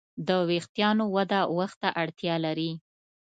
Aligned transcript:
د 0.27 0.29
وېښتیانو 0.49 1.05
وده 1.15 1.39
وخت 1.57 1.77
ته 1.83 1.89
اړتیا 2.03 2.35
لري. 2.45 2.71